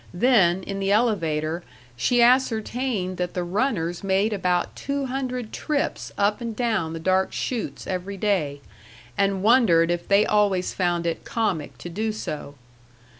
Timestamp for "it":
11.05-11.23